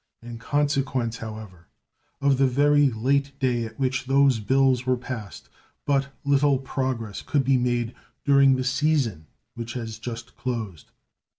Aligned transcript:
In 0.23 0.39
consequence, 0.39 1.17
however, 1.17 1.67
of 2.21 2.39
the 2.39 2.47
very 2.47 2.89
late 2.89 3.37
day 3.37 3.65
at 3.65 3.79
which 3.79 4.05
those 4.07 4.39
bills 4.39 4.83
were 4.83 4.97
passed, 4.97 5.47
but 5.85 6.07
little 6.25 6.57
progress 6.57 7.21
could 7.21 7.43
be 7.43 7.59
made 7.59 7.93
during 8.25 8.55
the 8.55 8.63
season 8.63 9.27
which 9.53 9.73
has 9.73 9.99
just 9.99 10.35
closed. 10.35 10.89